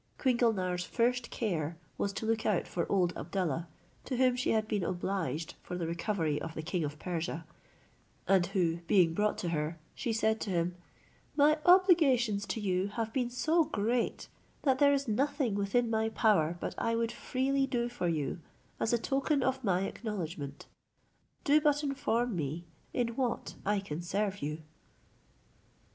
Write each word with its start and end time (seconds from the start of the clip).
Queen 0.17 0.35
Gulnare's 0.35 0.83
first 0.83 1.29
care 1.29 1.77
was 1.95 2.11
to 2.13 2.25
look 2.25 2.43
out 2.43 2.67
for 2.67 2.91
old 2.91 3.15
Abdallah, 3.15 3.67
to 4.05 4.17
whom 4.17 4.35
she 4.35 4.49
had 4.49 4.67
been 4.67 4.83
obliged 4.83 5.53
for 5.61 5.77
the 5.77 5.85
recovery 5.85 6.41
of 6.41 6.55
the 6.55 6.63
king 6.63 6.83
of 6.83 6.97
Persia; 6.97 7.45
and 8.27 8.47
who 8.47 8.77
being 8.87 9.13
brought 9.13 9.37
to 9.37 9.49
her, 9.49 9.77
she 9.93 10.11
said 10.11 10.41
to 10.41 10.49
him, 10.49 10.75
"My 11.35 11.59
obligations 11.67 12.47
to 12.47 12.59
you 12.59 12.87
have 12.87 13.13
been 13.13 13.29
so 13.29 13.63
great, 13.65 14.27
that 14.63 14.79
there 14.79 14.91
is 14.91 15.07
nothing 15.07 15.53
within 15.53 15.87
my 15.87 16.09
power 16.09 16.57
but 16.59 16.73
I 16.79 16.95
would 16.95 17.11
freely 17.11 17.67
do 17.67 17.87
for 17.87 18.07
you, 18.07 18.39
as 18.79 18.91
a 18.93 18.97
token 18.97 19.43
of 19.43 19.63
my 19.63 19.81
acknowledgment. 19.83 20.65
Do 21.43 21.61
but 21.61 21.83
inform 21.83 22.35
me 22.35 22.65
in 22.91 23.09
what 23.09 23.53
I 23.67 23.79
can 23.79 24.01
serve 24.01 24.41
you." 24.41 24.63